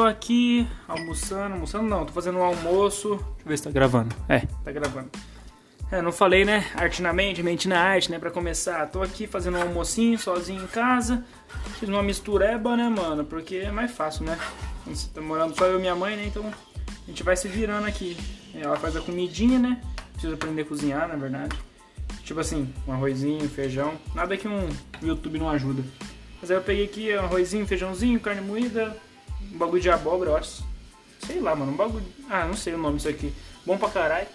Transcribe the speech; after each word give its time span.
tô 0.00 0.06
aqui 0.06 0.66
almoçando, 0.88 1.52
almoçando 1.52 1.86
não, 1.86 2.06
tô 2.06 2.12
fazendo 2.14 2.38
um 2.38 2.42
almoço. 2.42 3.16
Deixa 3.16 3.42
eu 3.44 3.48
ver 3.48 3.58
se 3.58 3.64
tá 3.64 3.70
gravando. 3.70 4.16
É, 4.30 4.40
tá 4.64 4.72
gravando. 4.72 5.10
É, 5.92 6.00
não 6.00 6.10
falei, 6.10 6.42
né? 6.42 6.66
Arte 6.74 7.02
na 7.02 7.12
mente, 7.12 7.42
mente 7.42 7.68
na 7.68 7.78
arte, 7.78 8.10
né? 8.10 8.18
Pra 8.18 8.30
começar. 8.30 8.86
Tô 8.86 9.02
aqui 9.02 9.26
fazendo 9.26 9.58
um 9.58 9.60
almocinho 9.62 10.18
sozinho 10.18 10.62
em 10.62 10.66
casa. 10.66 11.22
Fiz 11.78 11.86
uma 11.86 12.02
mistureba, 12.02 12.78
né, 12.78 12.88
mano? 12.88 13.26
Porque 13.26 13.56
é 13.56 13.70
mais 13.70 13.90
fácil, 13.90 14.24
né? 14.24 14.38
Você 14.86 15.06
tá 15.12 15.20
morando 15.20 15.54
só 15.54 15.66
eu 15.66 15.76
e 15.76 15.80
minha 15.82 15.94
mãe, 15.94 16.16
né? 16.16 16.24
Então 16.28 16.46
a 16.46 17.06
gente 17.06 17.22
vai 17.22 17.36
se 17.36 17.46
virando 17.46 17.86
aqui. 17.86 18.16
Ela 18.54 18.76
faz 18.76 18.96
a 18.96 19.02
comidinha, 19.02 19.58
né? 19.58 19.82
Preciso 20.12 20.32
aprender 20.32 20.62
a 20.62 20.64
cozinhar, 20.64 21.08
na 21.08 21.16
verdade. 21.16 21.54
Tipo 22.24 22.40
assim, 22.40 22.72
um 22.88 22.92
arrozinho, 22.92 23.46
feijão. 23.50 23.98
Nada 24.14 24.34
que 24.34 24.48
um 24.48 24.66
YouTube 25.02 25.38
não 25.38 25.50
ajuda. 25.50 25.82
Mas 26.40 26.50
aí 26.50 26.56
eu 26.56 26.62
peguei 26.62 26.86
aqui 26.86 27.14
um 27.14 27.24
arrozinho, 27.24 27.66
feijãozinho, 27.66 28.18
carne 28.18 28.40
moída, 28.40 28.96
um 29.52 29.58
bagulho 29.58 29.82
de 29.82 29.90
abóbora, 29.90 30.32
ó. 30.32 30.42
Sei 31.26 31.40
lá, 31.40 31.54
mano, 31.54 31.72
um 31.72 31.76
bagulho. 31.76 32.04
Ah, 32.28 32.46
não 32.46 32.54
sei 32.54 32.74
o 32.74 32.78
nome 32.78 32.96
disso 32.96 33.08
aqui. 33.08 33.32
Bom 33.64 33.76
pra 33.76 33.88
caralho. 33.90 34.26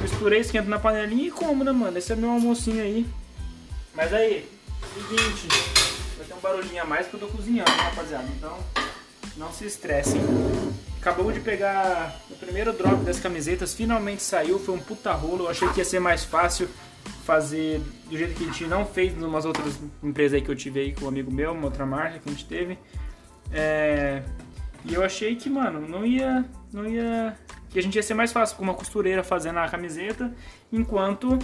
Misturei, 0.00 0.40
esquento 0.40 0.68
na 0.68 0.78
panelinha 0.78 1.28
e 1.28 1.30
como, 1.30 1.64
né, 1.64 1.72
mano? 1.72 1.96
Esse 1.96 2.12
é 2.12 2.16
meu 2.16 2.30
almocinho 2.30 2.82
aí. 2.82 3.06
Mas 3.94 4.12
aí, 4.12 4.48
seguinte, 4.94 5.48
vai 6.16 6.26
ter 6.26 6.34
um 6.34 6.40
barulhinho 6.40 6.82
a 6.82 6.84
mais 6.84 7.06
que 7.06 7.14
eu 7.14 7.20
tô 7.20 7.26
cozinhando, 7.28 7.70
né, 7.70 7.82
rapaziada? 7.82 8.26
Então, 8.36 8.58
não 9.36 9.52
se 9.52 9.64
estressem. 9.66 10.20
Acabou 11.00 11.30
de 11.30 11.40
pegar 11.40 12.20
o 12.30 12.34
primeiro 12.34 12.72
drop 12.72 13.04
das 13.04 13.20
camisetas, 13.20 13.72
finalmente 13.74 14.22
saiu, 14.22 14.58
foi 14.58 14.74
um 14.74 14.78
puta 14.78 15.12
rolo. 15.12 15.44
Eu 15.44 15.50
achei 15.50 15.68
que 15.68 15.78
ia 15.78 15.84
ser 15.84 16.00
mais 16.00 16.24
fácil 16.24 16.68
fazer 17.24 17.80
do 18.08 18.16
jeito 18.16 18.34
que 18.34 18.44
a 18.44 18.46
gente 18.46 18.64
não 18.66 18.84
fez 18.84 19.16
em 19.16 19.22
umas 19.22 19.44
outras 19.44 19.78
empresas 20.02 20.34
aí 20.34 20.42
que 20.42 20.50
eu 20.50 20.56
tive 20.56 20.80
aí 20.80 20.92
com 20.92 21.04
um 21.04 21.08
amigo 21.08 21.30
meu, 21.30 21.52
uma 21.52 21.64
outra 21.64 21.86
marca 21.86 22.18
que 22.18 22.28
a 22.28 22.32
gente 22.32 22.44
teve. 22.44 22.78
É... 23.52 24.22
E 24.84 24.94
eu 24.94 25.02
achei 25.02 25.34
que, 25.36 25.50
mano, 25.50 25.86
não 25.86 26.04
ia. 26.04 26.44
Não 26.72 26.86
ia 26.86 27.36
que 27.70 27.80
a 27.80 27.82
gente 27.82 27.96
ia 27.96 28.02
ser 28.02 28.14
mais 28.14 28.32
fácil 28.32 28.56
com 28.56 28.62
uma 28.62 28.72
costureira 28.72 29.22
fazendo 29.22 29.58
a 29.58 29.68
camiseta, 29.68 30.32
enquanto 30.72 31.38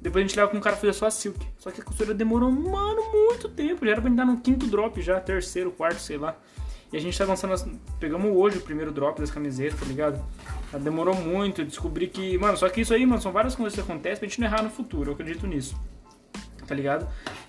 depois 0.00 0.22
a 0.22 0.28
gente 0.28 0.36
leva 0.36 0.50
com 0.50 0.58
um 0.58 0.60
cara 0.60 0.76
fazer 0.76 0.92
só 0.92 1.06
a 1.06 1.10
silk. 1.10 1.44
Só 1.58 1.70
que 1.70 1.80
a 1.80 1.84
costureira 1.84 2.14
demorou, 2.14 2.48
mano, 2.52 3.02
muito 3.10 3.48
tempo. 3.48 3.84
Já 3.84 3.92
era 3.92 4.00
pra 4.00 4.08
gente 4.08 4.18
dar 4.18 4.26
no 4.26 4.38
quinto 4.38 4.66
drop 4.66 5.00
já, 5.00 5.18
terceiro, 5.18 5.72
quarto, 5.72 5.98
sei 5.98 6.18
lá. 6.18 6.36
E 6.92 6.96
a 6.96 7.00
gente 7.00 7.18
tá 7.18 7.24
lançando, 7.24 7.54
as... 7.54 7.66
pegamos 7.98 8.30
hoje 8.36 8.58
o 8.58 8.60
primeiro 8.60 8.92
drop 8.92 9.18
das 9.18 9.30
camisetas, 9.30 9.80
tá 9.80 9.86
ligado? 9.86 10.24
Demorou 10.80 11.14
muito, 11.14 11.62
eu 11.62 11.64
descobri 11.64 12.06
que, 12.06 12.38
mano, 12.38 12.56
só 12.56 12.68
que 12.68 12.82
isso 12.82 12.94
aí, 12.94 13.04
mano, 13.04 13.20
são 13.20 13.32
várias 13.32 13.56
coisas 13.56 13.74
que 13.74 13.80
acontecem 13.80 14.18
pra 14.18 14.28
gente 14.28 14.40
não 14.40 14.46
errar 14.46 14.62
no 14.62 14.70
futuro, 14.70 15.10
eu 15.10 15.14
acredito 15.14 15.46
nisso. 15.46 15.74
Tá 16.68 16.74
ligado? 16.74 17.08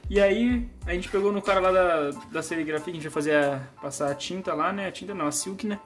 E 0.09 0.22
aí, 0.22 0.67
a 0.86 0.94
gente 0.94 1.09
pegou 1.09 1.31
no 1.31 1.42
cara 1.42 1.59
lá 1.59 1.72
da, 1.72 2.09
da 2.31 2.44
serigrafia, 2.44 2.86
que 2.86 2.92
a 2.92 2.94
gente 2.94 3.03
vai 3.03 3.11
fazer 3.11 3.36
a, 3.36 3.61
passar 3.81 4.11
a 4.11 4.16
tinta 4.16 4.53
lá, 4.53 4.72
né? 4.72 4.88
A 4.88 4.92
tinta 4.92 5.16
não, 5.16 5.28
a 5.28 5.31
silk, 5.31 5.66
né? 5.66 5.80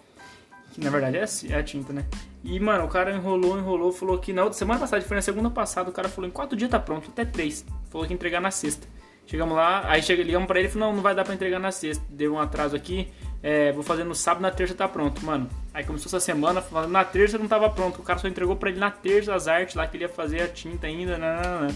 Que 0.73 0.81
na 0.81 0.89
verdade 0.89 1.17
é 1.17 1.23
a, 1.23 1.55
é 1.55 1.59
a 1.59 1.63
tinta, 1.63 1.93
né? 1.93 2.05
E, 2.43 2.59
mano, 2.59 2.85
o 2.85 2.87
cara 2.87 3.15
enrolou, 3.15 3.57
enrolou, 3.57 3.91
falou 3.91 4.17
que 4.17 4.33
na 4.33 4.43
outra 4.43 4.57
semana 4.57 4.79
passada, 4.79 5.01
foi 5.01 5.15
na 5.15 5.21
segunda 5.21 5.49
passada, 5.49 5.89
o 5.89 5.93
cara 5.93 6.09
falou 6.09 6.29
em 6.29 6.31
quatro 6.31 6.57
dias 6.57 6.69
tá 6.69 6.79
pronto, 6.79 7.09
até 7.09 7.25
três. 7.25 7.65
Falou 7.89 8.05
que 8.05 8.13
ia 8.13 8.15
entregar 8.15 8.41
na 8.41 8.51
sexta. 8.51 8.87
Chegamos 9.25 9.55
lá, 9.55 9.83
aí 9.85 10.01
chega, 10.01 10.23
ligamos 10.23 10.47
pra 10.47 10.59
ele 10.59 10.67
e 10.67 10.71
falou, 10.71 10.87
não, 10.87 10.95
não 10.95 11.03
vai 11.03 11.13
dar 11.13 11.23
pra 11.23 11.33
entregar 11.33 11.59
na 11.59 11.71
sexta. 11.71 12.03
Deu 12.09 12.33
um 12.33 12.39
atraso 12.39 12.75
aqui, 12.75 13.07
é, 13.41 13.71
vou 13.71 13.83
fazer 13.83 14.03
no 14.03 14.15
sábado, 14.15 14.41
na 14.41 14.51
terça 14.51 14.73
tá 14.73 14.87
pronto, 14.87 15.23
mano. 15.25 15.47
Aí 15.73 15.83
começou 15.83 16.09
essa 16.09 16.19
semana, 16.19 16.61
falando 16.61 16.91
na 16.91 17.05
terça 17.05 17.37
não 17.37 17.47
tava 17.47 17.69
pronto. 17.69 18.01
O 18.01 18.03
cara 18.03 18.19
só 18.19 18.27
entregou 18.27 18.55
pra 18.55 18.69
ele 18.69 18.79
na 18.79 18.91
terça 18.91 19.33
as 19.33 19.47
artes 19.47 19.75
lá 19.75 19.87
que 19.87 19.97
ele 19.97 20.03
ia 20.03 20.09
fazer 20.09 20.41
a 20.41 20.47
tinta 20.47 20.87
ainda, 20.87 21.17
não. 21.17 21.67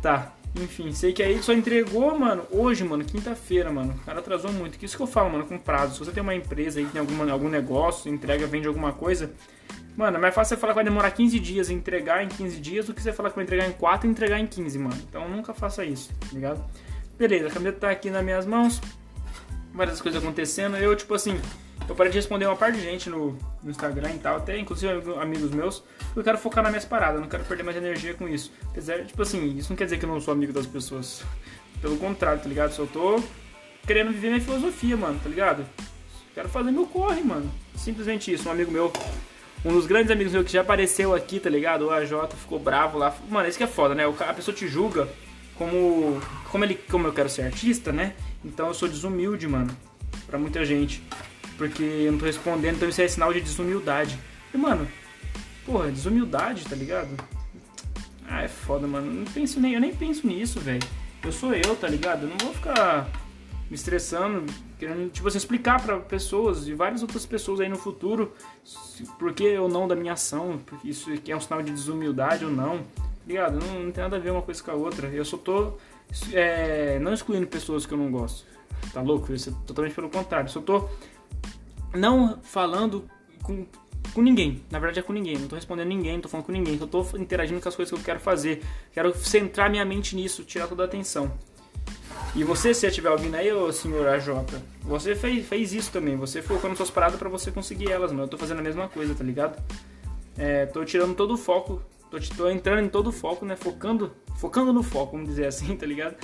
Tá, 0.00 0.32
enfim, 0.62 0.92
sei 0.92 1.12
que 1.12 1.22
aí 1.22 1.42
só 1.42 1.52
entregou, 1.52 2.18
mano, 2.18 2.44
hoje, 2.50 2.82
mano, 2.82 3.04
quinta-feira, 3.04 3.70
mano. 3.70 3.94
O 4.00 4.04
cara 4.04 4.20
atrasou 4.20 4.52
muito. 4.52 4.78
Que 4.78 4.86
isso 4.86 4.96
que 4.96 5.02
eu 5.02 5.06
falo, 5.06 5.30
mano, 5.30 5.44
com 5.44 5.58
prazo. 5.58 5.94
Se 5.94 5.98
você 5.98 6.12
tem 6.12 6.22
uma 6.22 6.34
empresa 6.34 6.80
aí, 6.80 6.86
tem 6.86 7.00
alguma, 7.00 7.30
algum 7.30 7.48
negócio, 7.48 8.12
entrega, 8.12 8.46
vende 8.46 8.66
alguma 8.66 8.92
coisa, 8.92 9.32
mano, 9.96 10.16
é 10.16 10.20
mais 10.20 10.34
fácil 10.34 10.56
você 10.56 10.60
falar 10.60 10.72
que 10.72 10.76
vai 10.76 10.84
demorar 10.84 11.10
15 11.10 11.38
dias 11.38 11.68
e 11.70 11.74
entregar 11.74 12.24
em 12.24 12.28
15 12.28 12.60
dias 12.60 12.86
do 12.86 12.94
que 12.94 13.02
você 13.02 13.12
falar 13.12 13.30
que 13.30 13.36
vai 13.36 13.44
entregar 13.44 13.68
em 13.68 13.72
4 13.72 14.08
e 14.08 14.10
entregar 14.10 14.38
em 14.38 14.46
15, 14.46 14.78
mano. 14.78 14.96
Então 15.08 15.28
nunca 15.28 15.52
faça 15.52 15.84
isso, 15.84 16.10
tá 16.20 16.28
ligado? 16.32 16.64
Beleza, 17.18 17.48
a 17.48 17.50
camiseta 17.50 17.80
tá 17.80 17.90
aqui 17.90 18.10
nas 18.10 18.24
minhas 18.24 18.46
mãos. 18.46 18.80
Várias 19.72 20.00
coisas 20.00 20.22
acontecendo. 20.22 20.76
Eu, 20.76 20.94
tipo 20.96 21.14
assim, 21.14 21.38
eu 21.88 21.94
parei 21.94 22.10
de 22.10 22.18
responder 22.18 22.46
uma 22.46 22.56
parte 22.56 22.76
de 22.76 22.82
gente 22.82 23.08
no, 23.08 23.36
no 23.62 23.70
Instagram 23.70 24.10
e 24.10 24.18
tal, 24.18 24.36
até 24.36 24.58
inclusive 24.58 24.92
amigos 25.20 25.50
meus, 25.50 25.82
eu 26.14 26.22
quero 26.24 26.36
focar 26.36 26.62
nas 26.62 26.72
minhas 26.72 26.84
paradas, 26.84 27.20
não 27.20 27.28
quero 27.28 27.44
perder 27.44 27.62
mais 27.62 27.76
energia 27.76 28.14
com 28.14 28.28
isso. 28.28 28.52
Apesar, 28.70 29.04
tipo 29.04 29.22
assim, 29.22 29.56
isso 29.56 29.70
não 29.70 29.76
quer 29.76 29.84
dizer 29.84 29.98
que 29.98 30.04
eu 30.04 30.08
não 30.08 30.20
sou 30.20 30.32
amigo 30.32 30.52
das 30.52 30.66
pessoas. 30.66 31.22
Pelo 31.80 31.96
contrário, 31.98 32.40
tá 32.40 32.48
ligado? 32.48 32.72
Só 32.72 32.86
tô 32.86 33.22
querendo 33.86 34.10
viver 34.10 34.28
minha 34.28 34.40
filosofia, 34.40 34.96
mano, 34.96 35.20
tá 35.22 35.28
ligado? 35.28 35.64
Quero 36.34 36.48
fazer 36.48 36.70
meu 36.70 36.86
corre, 36.86 37.22
mano. 37.22 37.50
Simplesmente 37.76 38.32
isso. 38.32 38.48
Um 38.48 38.52
amigo 38.52 38.70
meu, 38.70 38.92
um 39.64 39.72
dos 39.72 39.86
grandes 39.86 40.10
amigos 40.10 40.32
meus 40.32 40.44
que 40.44 40.52
já 40.52 40.62
apareceu 40.62 41.14
aqui, 41.14 41.38
tá 41.38 41.48
ligado? 41.48 41.86
O 41.86 41.90
AJ 41.90 42.10
ficou 42.36 42.58
bravo 42.58 42.98
lá. 42.98 43.14
Mano, 43.30 43.48
isso 43.48 43.56
que 43.56 43.64
é 43.64 43.66
foda, 43.66 43.94
né? 43.94 44.04
A 44.04 44.34
pessoa 44.34 44.54
te 44.54 44.66
julga 44.66 45.08
como. 45.54 46.20
Como 46.50 46.64
ele. 46.64 46.74
Como 46.74 47.06
eu 47.06 47.12
quero 47.12 47.28
ser 47.28 47.42
artista, 47.42 47.92
né? 47.92 48.14
Então 48.44 48.68
eu 48.68 48.74
sou 48.74 48.88
desumilde, 48.88 49.46
mano. 49.48 49.74
Pra 50.26 50.38
muita 50.38 50.64
gente 50.64 51.02
porque 51.56 51.82
eu 51.82 52.12
não 52.12 52.18
tô 52.18 52.26
respondendo, 52.26 52.76
então 52.76 52.88
isso 52.88 53.00
é 53.00 53.08
sinal 53.08 53.32
de 53.32 53.40
desumildade. 53.40 54.18
E, 54.52 54.56
mano, 54.56 54.86
porra, 55.64 55.90
desumildade, 55.90 56.64
tá 56.64 56.76
ligado? 56.76 57.08
Ah, 58.28 58.42
é 58.42 58.48
foda, 58.48 58.86
mano. 58.86 59.12
Não 59.12 59.24
penso 59.24 59.60
nem, 59.60 59.74
eu 59.74 59.80
nem 59.80 59.94
penso 59.94 60.26
nisso, 60.26 60.60
velho. 60.60 60.82
Eu 61.24 61.32
sou 61.32 61.54
eu, 61.54 61.74
tá 61.76 61.88
ligado? 61.88 62.24
Eu 62.24 62.28
não 62.28 62.38
vou 62.38 62.52
ficar 62.54 63.08
me 63.70 63.74
estressando, 63.74 64.44
querendo, 64.78 65.10
tipo 65.10 65.26
assim, 65.26 65.38
explicar 65.38 65.82
para 65.82 65.98
pessoas 65.98 66.68
e 66.68 66.74
várias 66.74 67.02
outras 67.02 67.26
pessoas 67.26 67.60
aí 67.60 67.68
no 67.68 67.76
futuro 67.76 68.32
por 69.18 69.32
que 69.32 69.44
eu 69.44 69.68
não 69.68 69.88
da 69.88 69.96
minha 69.96 70.12
ação, 70.12 70.60
porque 70.64 70.88
isso 70.88 71.10
é 71.26 71.36
um 71.36 71.40
sinal 71.40 71.62
de 71.62 71.72
desumildade 71.72 72.44
ou 72.44 72.50
não, 72.50 72.78
tá 72.78 73.02
ligado? 73.26 73.58
Não, 73.58 73.84
não 73.84 73.90
tem 73.90 74.04
nada 74.04 74.16
a 74.16 74.20
ver 74.20 74.30
uma 74.30 74.42
coisa 74.42 74.62
com 74.62 74.70
a 74.70 74.74
outra. 74.74 75.08
Eu 75.08 75.24
só 75.24 75.36
tô 75.36 75.74
é, 76.32 76.98
não 77.00 77.12
excluindo 77.12 77.46
pessoas 77.46 77.84
que 77.84 77.92
eu 77.92 77.98
não 77.98 78.10
gosto, 78.10 78.46
tá 78.92 79.02
louco? 79.02 79.32
Isso 79.32 79.50
é 79.50 79.66
totalmente 79.66 79.94
pelo 79.94 80.08
contrário. 80.08 80.46
Eu 80.46 80.52
só 80.52 80.60
tô 80.60 80.88
não 81.96 82.38
falando 82.42 83.08
com, 83.42 83.66
com 84.12 84.22
ninguém. 84.22 84.62
Na 84.70 84.78
verdade 84.78 85.00
é 85.00 85.02
com 85.02 85.12
ninguém. 85.12 85.38
Não 85.38 85.48
tô 85.48 85.56
respondendo 85.56 85.88
ninguém, 85.88 86.14
não 86.14 86.20
tô 86.20 86.28
falando 86.28 86.46
com 86.46 86.52
ninguém. 86.52 86.78
Só 86.78 86.86
tô 86.86 87.04
interagindo 87.16 87.60
com 87.60 87.68
as 87.68 87.76
coisas 87.76 87.92
que 87.92 88.00
eu 88.00 88.04
quero 88.04 88.20
fazer. 88.20 88.62
Quero 88.92 89.16
centrar 89.16 89.70
minha 89.70 89.84
mente 89.84 90.14
nisso, 90.14 90.44
tirar 90.44 90.66
toda 90.66 90.82
a 90.82 90.86
atenção. 90.86 91.32
E 92.34 92.44
você, 92.44 92.74
se 92.74 92.86
estiver 92.86 93.10
ouvindo 93.10 93.34
aí, 93.34 93.50
ô 93.52 93.72
senhor 93.72 94.06
AJ, 94.08 94.28
você 94.82 95.14
fez, 95.14 95.46
fez 95.46 95.72
isso 95.72 95.90
também. 95.90 96.16
Você 96.16 96.42
focou 96.42 96.68
nas 96.68 96.76
suas 96.76 96.90
paradas 96.90 97.18
para 97.18 97.28
você 97.28 97.50
conseguir 97.50 97.90
elas, 97.90 98.10
mano. 98.12 98.24
Eu 98.24 98.28
tô 98.28 98.36
fazendo 98.36 98.58
a 98.58 98.62
mesma 98.62 98.88
coisa, 98.88 99.14
tá 99.14 99.24
ligado? 99.24 99.62
É, 100.36 100.66
tô 100.66 100.84
tirando 100.84 101.14
todo 101.14 101.34
o 101.34 101.36
foco. 101.36 101.82
Tô, 102.10 102.18
tô 102.36 102.48
entrando 102.50 102.84
em 102.84 102.88
todo 102.88 103.08
o 103.08 103.12
foco, 103.12 103.44
né? 103.44 103.56
Focando, 103.56 104.12
focando 104.36 104.72
no 104.72 104.82
foco, 104.82 105.12
vamos 105.12 105.28
dizer 105.28 105.46
assim, 105.46 105.74
tá 105.76 105.86
ligado? 105.86 106.16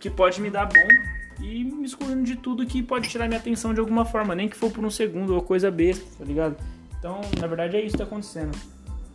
Que 0.00 0.10
pode 0.10 0.40
me 0.40 0.50
dar 0.50 0.66
bom 0.66 1.23
e 1.40 1.64
me 1.64 1.84
excluindo 1.84 2.22
de 2.24 2.36
tudo 2.36 2.66
que 2.66 2.82
pode 2.82 3.08
tirar 3.08 3.26
minha 3.26 3.40
atenção 3.40 3.74
de 3.74 3.80
alguma 3.80 4.04
forma, 4.04 4.34
nem 4.34 4.48
que 4.48 4.56
for 4.56 4.70
por 4.70 4.84
um 4.84 4.90
segundo 4.90 5.34
ou 5.34 5.42
coisa 5.42 5.70
besta, 5.70 6.04
tá 6.18 6.24
ligado? 6.24 6.56
Então, 6.98 7.20
na 7.40 7.46
verdade, 7.46 7.76
é 7.76 7.80
isso 7.80 7.92
que 7.92 7.98
tá 7.98 8.04
acontecendo. 8.04 8.56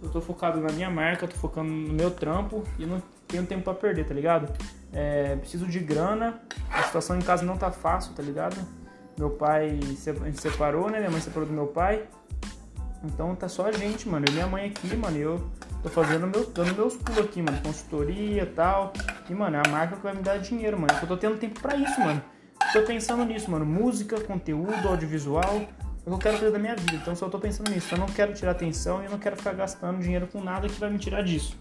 Eu 0.02 0.09
tô 0.09 0.22
focado 0.22 0.59
na 0.59 0.72
minha 0.72 0.90
marca, 0.90 1.28
tô 1.28 1.35
focando 1.35 1.69
no 1.69 1.94
meu 1.94 2.12
trampo 2.12 2.63
e 2.78 2.85
não 2.85 3.02
tenho 3.28 3.46
tempo 3.46 3.63
para 3.63 3.74
perder, 3.74 4.06
tá 4.06 4.13
ligado? 4.13 4.52
É, 4.94 5.35
preciso 5.35 5.68
de 5.68 5.80
grana, 5.80 6.40
a 6.72 6.84
situação 6.84 7.18
em 7.18 7.22
casa 7.22 7.44
não 7.44 7.57
tá 7.57 7.72
fácil, 7.72 8.13
tá 8.13 8.24
ligado? 8.24 8.56
Meu 9.18 9.30
pai 9.31 9.80
se, 9.97 10.13
separou, 10.36 10.90
né? 10.90 11.00
Minha 11.00 11.12
mãe 11.12 11.19
separou 11.19 11.47
do 11.47 11.53
meu 11.53 11.68
pai. 11.68 12.03
Então 13.03 13.36
tá 13.36 13.47
só 13.50 13.68
a 13.68 13.72
gente, 13.72 14.07
mano. 14.07 14.25
E 14.30 14.31
minha 14.31 14.47
mãe 14.47 14.68
aqui, 14.68 14.96
mano. 14.96 15.18
E 15.18 15.22
eu 15.22 15.50
tô 15.84 15.90
fazendo 15.90 16.25
meu, 16.28 16.46
dando 16.50 16.74
meus 16.74 16.96
pulos 16.96 17.25
aqui, 17.25 17.41
mano. 17.41 17.59
Consultoria 17.62 18.44
e 18.44 18.46
tal. 18.46 18.94
E, 19.29 19.34
mano, 19.34 19.57
é 19.57 19.62
a 19.66 19.69
marca 19.69 19.95
que 19.95 20.01
vai 20.01 20.15
me 20.15 20.21
dar 20.21 20.38
dinheiro, 20.38 20.80
mano. 20.80 20.94
Eu 21.01 21.07
tô 21.07 21.15
tendo 21.15 21.38
tempo 21.38 21.59
pra 21.59 21.75
isso, 21.75 22.00
mano. 22.00 22.21
Tô 22.74 22.81
pensando 22.81 23.24
nisso, 23.25 23.50
mano. 23.51 23.65
Música, 23.65 24.19
conteúdo, 24.21 24.88
audiovisual. 24.88 25.56
É 25.56 26.09
que 26.09 26.09
eu 26.09 26.18
quero 26.18 26.38
fazer 26.38 26.51
da 26.51 26.59
minha 26.59 26.75
vida. 26.75 26.95
Então 26.95 27.15
só 27.15 27.30
tô 27.30 27.39
pensando 27.39 27.69
nisso. 27.69 27.94
Eu 27.94 28.00
não 28.00 28.07
quero 28.07 28.33
tirar 28.33 28.51
atenção 28.51 29.01
e 29.01 29.06
eu 29.06 29.12
não 29.12 29.19
quero 29.19 29.36
ficar 29.36 29.53
gastando 29.53 30.00
dinheiro 30.00 30.27
com 30.27 30.42
nada 30.42 30.68
que 30.68 30.80
vai 30.80 30.89
me 30.89 30.98
tirar 30.98 31.21
disso. 31.21 31.56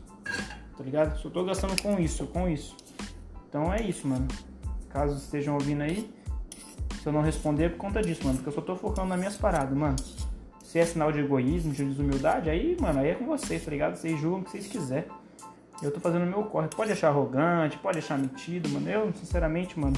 Tá 0.77 0.85
ligado? 0.85 1.19
Só 1.19 1.29
tô 1.29 1.45
gastando 1.45 1.81
com 1.83 1.99
isso, 1.99 2.27
com 2.29 2.49
isso. 2.49 2.77
Então 3.49 3.73
é 3.73 3.83
isso, 3.83 4.07
mano. 4.07 4.27
Caso 4.89 5.17
estejam 5.17 5.55
ouvindo 5.55 5.83
aí, 5.83 6.11
se 7.03 7.07
eu 7.07 7.13
não 7.13 7.21
responder 7.21 7.65
é 7.65 7.69
por 7.69 7.79
conta 7.79 8.01
disso, 8.01 8.25
mano. 8.25 8.37
Porque 8.37 8.49
eu 8.49 8.55
só 8.55 8.61
tô 8.61 8.77
focando 8.77 9.09
nas 9.09 9.19
minhas 9.19 9.37
paradas, 9.37 9.77
mano. 9.77 9.97
Se 10.63 10.79
é 10.79 10.85
sinal 10.85 11.11
de 11.11 11.21
egoísmo, 11.21 11.73
de 11.73 11.85
desumildade, 11.85 12.51
aí, 12.51 12.77
mano, 12.81 13.01
aí 13.01 13.09
é 13.09 13.15
com 13.15 13.27
vocês, 13.27 13.65
tá 13.65 13.71
ligado? 13.71 13.97
Vocês 13.97 14.19
julgam 14.21 14.41
o 14.41 14.45
que 14.45 14.51
vocês 14.51 14.67
quiserem. 14.67 15.05
Eu 15.83 15.93
tô 15.93 16.01
fazendo 16.01 16.23
o 16.23 16.27
meu 16.27 16.45
corre. 16.45 16.69
Pode 16.69 16.93
achar 16.93 17.09
arrogante, 17.09 17.79
pode 17.79 17.99
achar 17.99 18.19
metido, 18.19 18.69
mano. 18.69 18.89
Eu, 18.89 19.13
sinceramente, 19.15 19.79
mano, 19.79 19.97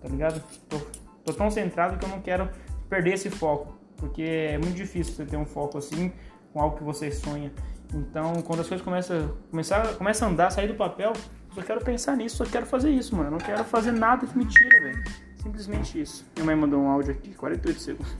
tá 0.00 0.08
ligado? 0.08 0.42
Tô, 0.68 0.78
tô 1.24 1.32
tão 1.32 1.50
centrado 1.50 1.98
que 1.98 2.04
eu 2.04 2.08
não 2.08 2.20
quero 2.20 2.48
perder 2.88 3.14
esse 3.14 3.30
foco. 3.30 3.74
Porque 3.96 4.22
é 4.22 4.58
muito 4.58 4.74
difícil 4.74 5.14
você 5.14 5.24
ter 5.24 5.36
um 5.36 5.46
foco 5.46 5.78
assim 5.78 6.12
com 6.52 6.60
algo 6.60 6.76
que 6.76 6.84
você 6.84 7.10
sonha. 7.10 7.52
Então, 7.92 8.34
quando 8.42 8.60
as 8.60 8.68
coisas 8.68 8.84
começam, 8.84 9.34
começar, 9.50 9.94
começam 9.94 10.28
a 10.28 10.30
andar, 10.30 10.50
sair 10.50 10.68
do 10.68 10.74
papel, 10.74 11.12
eu 11.14 11.54
só 11.54 11.62
quero 11.62 11.80
pensar 11.82 12.16
nisso, 12.16 12.36
só 12.36 12.44
quero 12.44 12.66
fazer 12.66 12.90
isso, 12.90 13.14
mano. 13.14 13.28
Eu 13.28 13.32
não 13.32 13.38
quero 13.38 13.64
fazer 13.64 13.92
nada 13.92 14.26
que 14.26 14.36
me 14.36 14.44
tira, 14.44 14.80
velho. 14.82 15.04
Simplesmente 15.36 16.00
isso. 16.00 16.26
Minha 16.34 16.46
mãe 16.46 16.56
mandou 16.56 16.80
um 16.80 16.88
áudio 16.88 17.12
aqui, 17.12 17.34
48 17.34 17.80
segundos. 17.80 18.14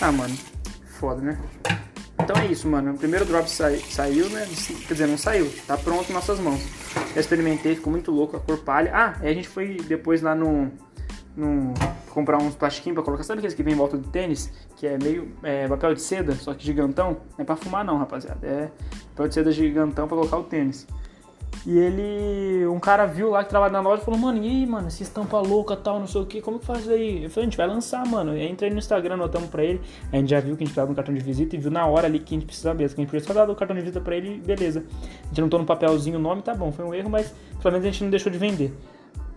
Ah, 0.00 0.10
mano, 0.10 0.34
foda, 0.98 1.20
né? 1.20 1.38
Então 2.22 2.36
é 2.36 2.46
isso, 2.46 2.68
mano. 2.68 2.92
O 2.92 2.98
primeiro 2.98 3.24
drop 3.24 3.50
sa 3.50 3.70
saiu, 3.90 4.30
né? 4.30 4.46
Quer 4.86 4.94
dizer, 4.94 5.06
não 5.08 5.18
saiu. 5.18 5.52
Tá 5.66 5.76
pronto 5.76 6.08
em 6.08 6.12
nossas 6.12 6.38
mãos. 6.38 6.60
Já 7.14 7.20
experimentei, 7.20 7.74
ficou 7.74 7.90
muito 7.90 8.12
louco 8.12 8.36
a 8.36 8.40
cor 8.40 8.58
palha. 8.58 8.92
Ah, 8.94 9.16
aí 9.20 9.30
a 9.30 9.34
gente 9.34 9.48
foi 9.48 9.76
depois 9.88 10.22
lá 10.22 10.34
no. 10.34 10.70
no 11.36 11.74
comprar 12.10 12.38
uns 12.38 12.54
plastiquinhos 12.54 12.94
pra 12.94 13.02
colocar. 13.02 13.24
Sabe 13.24 13.38
aqueles 13.38 13.54
que 13.54 13.62
vem 13.62 13.74
em 13.74 13.76
volta 13.76 13.96
do 13.96 14.08
tênis? 14.08 14.52
Que 14.76 14.86
é 14.86 14.98
meio 14.98 15.32
é, 15.42 15.66
papel 15.66 15.94
de 15.94 16.02
seda, 16.02 16.34
só 16.36 16.54
que 16.54 16.64
gigantão. 16.64 17.18
Não 17.36 17.42
é 17.42 17.44
pra 17.44 17.56
fumar, 17.56 17.84
não, 17.84 17.98
rapaziada. 17.98 18.46
É 18.46 18.70
papel 19.10 19.28
de 19.28 19.34
seda 19.34 19.50
gigantão 19.50 20.06
pra 20.06 20.16
colocar 20.16 20.36
o 20.36 20.44
tênis. 20.44 20.86
E 21.64 21.78
ele. 21.78 22.66
Um 22.66 22.80
cara 22.80 23.06
viu 23.06 23.30
lá 23.30 23.44
que 23.44 23.50
trabalha 23.50 23.72
na 23.72 23.80
loja 23.80 24.02
e 24.02 24.04
falou, 24.04 24.18
mano, 24.18 24.42
e 24.42 24.48
aí, 24.48 24.66
mano, 24.66 24.88
essa 24.88 25.02
estampa 25.02 25.38
louca 25.38 25.76
tal, 25.76 26.00
não 26.00 26.06
sei 26.06 26.20
o 26.20 26.26
que, 26.26 26.40
como 26.40 26.58
que 26.58 26.66
faz 26.66 26.88
aí? 26.88 27.24
Eu 27.24 27.30
falei, 27.30 27.46
a 27.46 27.50
gente 27.50 27.56
vai 27.56 27.66
lançar, 27.66 28.04
mano. 28.06 28.36
E 28.36 28.40
aí 28.40 28.50
entrei 28.50 28.70
no 28.70 28.78
Instagram, 28.78 29.16
notamos 29.16 29.48
pra 29.48 29.62
ele. 29.64 29.80
A 30.12 30.16
gente 30.16 30.30
já 30.30 30.40
viu 30.40 30.56
que 30.56 30.64
a 30.64 30.66
gente 30.66 30.74
precisava 30.74 30.86
de 30.86 30.92
um 30.92 30.96
cartão 30.96 31.14
de 31.14 31.20
visita 31.20 31.54
e 31.54 31.58
viu 31.58 31.70
na 31.70 31.86
hora 31.86 32.06
ali 32.06 32.18
que 32.18 32.34
a 32.34 32.38
gente 32.38 32.46
precisava 32.46 32.76
mesmo. 32.76 32.96
Que 32.96 33.02
a 33.02 33.18
gente 33.18 33.26
só 33.26 33.32
dar 33.32 33.48
o 33.48 33.54
cartão 33.54 33.76
de 33.76 33.82
visita 33.82 34.00
pra 34.00 34.16
ele 34.16 34.42
beleza. 34.44 34.84
A 35.24 35.28
gente 35.28 35.40
anotou 35.40 35.60
no 35.60 35.66
papelzinho 35.66 36.18
o 36.18 36.22
nome, 36.22 36.42
tá 36.42 36.54
bom, 36.54 36.72
foi 36.72 36.84
um 36.84 36.92
erro, 36.92 37.10
mas 37.10 37.32
pelo 37.60 37.72
menos 37.72 37.86
a 37.86 37.90
gente 37.90 38.02
não 38.02 38.10
deixou 38.10 38.32
de 38.32 38.38
vender. 38.38 38.76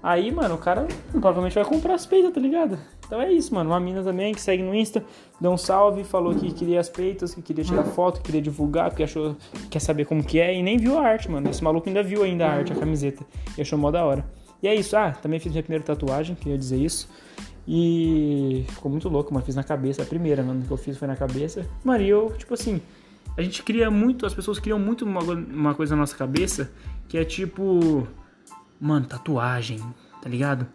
Aí, 0.02 0.32
mano, 0.32 0.56
o 0.56 0.58
cara 0.60 0.88
provavelmente 1.12 1.56
vai 1.56 1.66
comprar 1.66 1.96
as 1.96 2.06
peitas, 2.06 2.32
tá 2.32 2.40
ligado? 2.40 2.78
Então 3.06 3.22
é 3.22 3.32
isso, 3.32 3.54
mano. 3.54 3.70
Uma 3.70 3.80
mina 3.80 4.04
também 4.04 4.34
que 4.34 4.42
segue 4.42 4.64
no 4.64 4.74
Insta, 4.74 5.04
deu 5.40 5.52
um 5.52 5.58
salve, 5.58 6.04
falou 6.04 6.34
que 6.34 6.52
queria 6.52 6.80
as 6.80 6.90
peitas, 6.90 7.34
que 7.34 7.42
queria 7.42 7.64
tirar 7.64 7.84
foto, 7.84 8.18
que 8.18 8.26
queria 8.26 8.42
divulgar, 8.42 8.94
que 8.94 9.04
achou, 9.04 9.36
quer 9.70 9.80
saber 9.80 10.06
como 10.06 10.24
que 10.24 10.40
é 10.40 10.54
e 10.56 10.64
nem 10.64 10.78
viu 10.78 10.98
a 10.98 11.04
arte, 11.04 11.30
mano. 11.30 11.50
Esse 11.50 11.64
maluco 11.64 11.88
ainda 11.88 12.02
viu 12.02 12.24
ainda 12.24 12.46
a 12.46 12.52
arte, 12.52 12.74
a 12.74 12.76
camiseta. 12.76 13.26
E 13.58 13.62
achou 13.62 13.78
mó 13.78 13.92
da 13.92 14.04
hora. 14.04 14.26
E 14.62 14.68
é 14.68 14.76
isso. 14.76 14.96
Ah, 14.98 15.12
também 15.12 15.40
fiz 15.40 15.52
minha 15.52 15.64
primeira 15.64 15.84
tatuagem, 15.84 16.36
queria 16.36 16.58
dizer 16.58 16.78
isso. 16.78 17.10
E 17.68 18.66
ficou 18.70 18.92
muito 18.92 19.08
louco, 19.10 19.34
mano. 19.34 19.46
Fiz 19.46 19.56
na 19.56 19.64
cabeça, 19.64 20.02
a 20.02 20.06
primeira, 20.06 20.44
mano, 20.44 20.64
que 20.66 20.72
eu 20.72 20.78
fiz 20.78 20.98
foi 20.98 21.08
na 21.08 21.16
cabeça. 21.16 21.68
Mano, 21.84 22.04
e 22.04 22.10
eu, 22.10 22.34
tipo 22.38 22.54
assim, 22.54 22.82
a 23.38 23.42
gente 23.42 23.64
cria 23.64 23.92
muito, 23.92 24.26
as 24.26 24.34
pessoas 24.34 24.60
criam 24.60 24.80
muito 24.80 25.06
uma, 25.06 25.22
uma 25.22 25.76
coisa 25.76 25.96
na 25.96 26.02
nossa 26.02 26.16
cabeça 26.16 26.72
que 27.08 27.18
é 27.18 27.24
tipo 27.24 28.08
Mano, 28.80 29.06
tatuagem, 29.06 29.80
tá 30.22 30.30
ligado? 30.30 30.68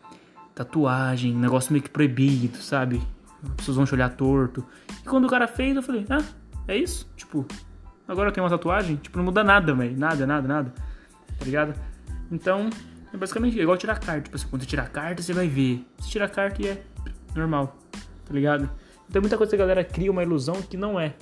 Tatuagem, 0.60 1.34
negócio 1.34 1.72
meio 1.72 1.82
que 1.82 1.88
proibido, 1.88 2.58
sabe? 2.58 3.00
As 3.42 3.50
pessoas 3.54 3.78
vão 3.78 3.86
te 3.86 3.94
olhar 3.94 4.10
torto. 4.10 4.62
E 5.02 5.08
quando 5.08 5.24
o 5.24 5.26
cara 5.26 5.48
fez, 5.48 5.74
eu 5.74 5.82
falei, 5.82 6.04
ah, 6.10 6.22
é 6.68 6.76
isso? 6.76 7.10
Tipo, 7.16 7.46
agora 8.06 8.28
eu 8.28 8.32
tenho 8.34 8.44
uma 8.44 8.50
tatuagem? 8.50 8.96
Tipo, 8.96 9.16
não 9.16 9.24
muda 9.24 9.42
nada, 9.42 9.74
velho. 9.74 9.98
Nada, 9.98 10.26
nada, 10.26 10.46
nada. 10.46 10.74
Tá 11.38 11.46
ligado? 11.46 11.74
Então, 12.30 12.68
é 13.10 13.16
basicamente 13.16 13.58
igual 13.58 13.78
tirar 13.78 13.98
carta. 13.98 14.20
Tipo 14.20 14.36
assim, 14.36 14.48
quando 14.50 14.60
você 14.60 14.68
tirar 14.68 14.90
carta, 14.90 15.22
você 15.22 15.32
vai 15.32 15.48
ver. 15.48 15.82
Se 15.98 16.10
tirar 16.10 16.28
carta, 16.28 16.62
é 16.62 16.82
normal. 17.34 17.78
Tá 18.26 18.34
ligado? 18.34 18.68
Então, 19.08 19.22
muita 19.22 19.38
coisa 19.38 19.56
que 19.56 19.62
a 19.62 19.64
galera 19.64 19.82
cria 19.82 20.10
uma 20.10 20.22
ilusão 20.22 20.60
que 20.60 20.76
não 20.76 21.00
é. 21.00 21.14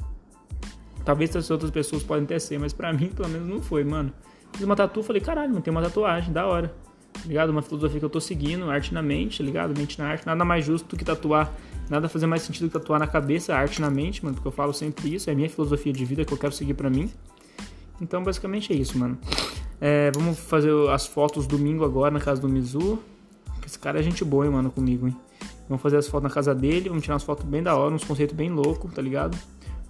Talvez 1.05 1.37
as 1.37 1.49
outras 1.49 1.70
pessoas 1.70 2.02
podem 2.02 2.25
até 2.25 2.40
ser, 2.40 2.58
mas 2.58 2.73
pra 2.73 2.93
mim, 2.93 3.11
pelo 3.11 3.29
menos, 3.29 3.49
não 3.49 3.62
foi, 3.62 3.85
mano. 3.85 4.12
Fiz 4.52 4.64
uma 4.64 4.75
tatu, 4.75 5.00
falei, 5.00 5.23
caralho, 5.23 5.52
não 5.52 5.61
tem 5.61 5.70
uma 5.70 5.81
tatuagem, 5.81 6.32
da 6.32 6.44
hora. 6.44 6.75
Tá 7.22 7.26
ligado? 7.26 7.50
Uma 7.50 7.62
filosofia 7.62 7.98
que 7.98 8.04
eu 8.04 8.10
tô 8.10 8.20
seguindo, 8.20 8.70
arte 8.70 8.94
na 8.94 9.02
mente, 9.02 9.38
tá 9.38 9.44
ligado? 9.44 9.76
Mente 9.76 9.98
na 9.98 10.08
arte, 10.08 10.26
nada 10.26 10.44
mais 10.44 10.64
justo 10.64 10.88
do 10.88 10.96
que 10.96 11.04
tatuar. 11.04 11.52
Nada 11.88 12.08
fazer 12.08 12.26
mais 12.26 12.42
sentido 12.42 12.66
que 12.66 12.72
tatuar 12.78 13.00
na 13.00 13.06
cabeça, 13.06 13.54
arte 13.54 13.80
na 13.80 13.90
mente, 13.90 14.22
mano, 14.22 14.34
porque 14.34 14.48
eu 14.48 14.52
falo 14.52 14.74
sempre 14.74 15.14
isso, 15.14 15.30
é 15.30 15.32
a 15.32 15.36
minha 15.36 15.48
filosofia 15.48 15.92
de 15.92 16.04
vida 16.04 16.24
que 16.24 16.32
eu 16.32 16.36
quero 16.36 16.52
seguir 16.52 16.74
pra 16.74 16.90
mim. 16.90 17.10
Então, 18.00 18.22
basicamente 18.22 18.72
é 18.72 18.76
isso, 18.76 18.98
mano. 18.98 19.18
É, 19.80 20.10
vamos 20.14 20.38
fazer 20.38 20.70
as 20.90 21.06
fotos 21.06 21.46
domingo 21.46 21.84
agora 21.84 22.10
na 22.10 22.20
casa 22.20 22.40
do 22.40 22.48
Mizu. 22.48 22.98
Esse 23.64 23.78
cara 23.78 23.98
é 23.98 24.02
gente 24.02 24.24
boa, 24.24 24.44
hein, 24.44 24.52
mano, 24.52 24.70
comigo, 24.70 25.06
hein. 25.06 25.16
Vamos 25.68 25.82
fazer 25.82 25.96
as 25.96 26.06
fotos 26.06 26.28
na 26.28 26.34
casa 26.34 26.54
dele, 26.54 26.88
vamos 26.88 27.02
tirar 27.02 27.14
umas 27.14 27.22
fotos 27.22 27.44
bem 27.44 27.62
da 27.62 27.76
hora, 27.76 27.94
uns 27.94 28.04
conceitos 28.04 28.34
bem 28.34 28.50
loucos, 28.50 28.92
tá 28.92 29.02
ligado? 29.02 29.36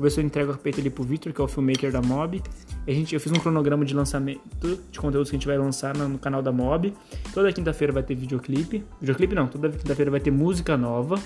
Se 0.09 0.21
eu 0.21 0.25
entrego 0.25 0.53
a 0.53 0.57
peita 0.57 0.81
ali 0.81 0.91
pro 0.91 1.03
Victor, 1.03 1.33
que 1.33 1.41
é 1.41 1.45
o 1.45 1.49
filmmaker 1.49 1.91
da 1.91 2.01
Mob. 2.01 2.41
A 2.87 2.91
gente, 2.91 3.15
eu 3.15 3.21
fiz 3.21 3.33
um 3.33 3.37
cronograma 3.37 3.85
de 3.85 3.95
lançamento 3.95 4.81
de 4.91 4.99
conteúdos 4.99 5.29
que 5.29 5.37
a 5.37 5.39
gente 5.39 5.47
vai 5.47 5.59
lançar 5.59 5.97
no, 5.97 6.09
no 6.09 6.19
canal 6.19 6.41
da 6.41 6.53
Mob. 6.53 6.95
Toda 7.35 7.53
quinta-feira 7.53 7.93
vai 7.93 8.03
ter 8.03 8.15
videoclipe. 8.15 8.85
Videoclipe 9.01 9.35
não, 9.35 9.49
toda 9.49 9.71
quinta-feira 9.71 10.11
vai 10.11 10.21
ter 10.21 10.31
música 10.31 10.77
nova. 10.77 11.17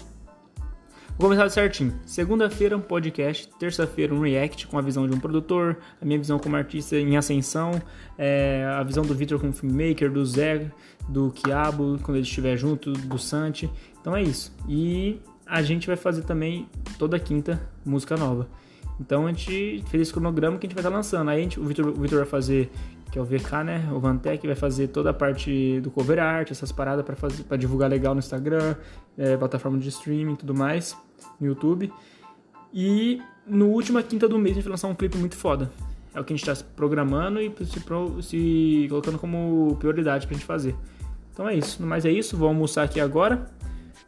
Vou 1.19 1.29
começar 1.29 1.49
certinho. 1.51 1.95
Segunda-feira 2.07 2.77
um 2.77 2.81
podcast, 2.81 3.49
terça-feira 3.59 4.15
um 4.15 4.21
react 4.21 4.67
com 4.67 4.79
a 4.79 4.83
visão 4.83 5.07
de 5.07 5.15
um 5.15 5.21
produtor, 5.21 5.77
a 6.01 6.05
minha 6.05 6.19
visão 6.19 6.39
como 6.39 6.57
artista 6.57 6.97
em 6.97 7.17
ascensão, 7.17 7.81
é, 8.17 8.67
a 8.77 8.83
visão 8.83 9.05
do 9.05 9.15
Victor 9.15 9.39
como 9.39 9.53
filmmaker, 9.53 10.11
do 10.11 10.25
Zé, 10.25 10.71
do 11.09 11.31
Quiabo, 11.31 11.99
quando 12.03 12.17
ele 12.17 12.27
estiver 12.27 12.57
junto, 12.57 12.93
do 12.93 13.19
Santi. 13.19 13.71
Então 14.01 14.17
é 14.17 14.23
isso. 14.23 14.53
E 14.67 15.21
a 15.47 15.63
gente 15.63 15.87
vai 15.87 15.97
fazer 15.97 16.23
também 16.23 16.69
toda 16.99 17.19
quinta 17.19 17.61
música 17.85 18.17
nova. 18.17 18.49
Então 19.01 19.27
a 19.27 19.29
gente 19.33 19.83
fez 19.89 20.03
esse 20.03 20.13
cronograma 20.13 20.59
que 20.59 20.67
a 20.67 20.69
gente 20.69 20.75
vai 20.75 20.83
estar 20.83 20.95
lançando. 20.95 21.29
Aí 21.29 21.43
gente, 21.43 21.59
o, 21.59 21.65
Victor 21.65 22.19
vai 22.19 22.27
fazer, 22.27 22.71
que 23.11 23.19
é 23.19 23.23
o 23.23 23.25
VK, 23.25 23.65
né? 23.65 23.89
O 23.93 23.99
Vantec 23.99 24.47
vai 24.47 24.57
fazer 24.57 24.89
toda 24.89 25.11
a 25.11 25.15
parte 25.15 25.81
do 25.81 25.91
cover 25.91 26.19
art, 26.19 26.51
essas 26.51 26.71
paradas 26.71 27.05
para 27.05 27.17
fazer 27.17 27.43
para 27.45 27.57
divulgar 27.57 27.91
legal 27.91 28.15
no 28.15 28.21
Instagram, 28.21 28.77
é, 29.19 29.37
plataforma 29.37 29.79
de 29.79 29.89
streaming 29.89 30.37
tudo 30.37 30.55
mais, 30.55 30.97
no 31.41 31.47
YouTube. 31.47 31.93
E 32.73 33.21
no 33.47 33.69
última 33.69 34.03
quinta 34.03 34.29
do 34.29 34.39
mês 34.39 34.53
a 34.53 34.55
gente 34.57 34.65
vai 34.65 34.73
lançar 34.73 34.89
um 34.89 34.95
clipe 34.95 35.19
muito 35.19 35.37
foda. 35.37 35.71
É 36.15 36.21
o 36.21 36.25
que 36.25 36.33
a 36.33 36.37
gente 36.37 36.49
está 36.49 36.65
programando 36.77 37.41
e 37.41 37.53
se, 37.65 37.83
se 38.23 38.87
colocando 38.89 39.19
como 39.19 39.77
prioridade 39.79 40.27
pra 40.27 40.35
gente 40.35 40.47
fazer. 40.47 40.77
Então 41.33 41.49
é 41.49 41.55
isso. 41.55 41.83
Mas 41.83 42.05
é 42.05 42.11
isso. 42.11 42.37
Vou 42.37 42.49
almoçar 42.49 42.83
aqui 42.83 43.01
agora. 43.01 43.51